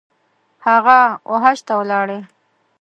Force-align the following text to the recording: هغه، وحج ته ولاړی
هغه، 0.67 0.99
وحج 1.31 1.59
ته 1.67 1.73
ولاړی 1.81 2.19